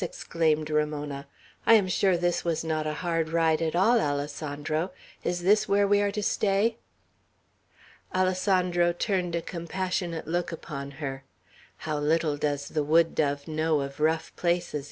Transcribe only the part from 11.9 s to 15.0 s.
little does the wood dove know of rough places!"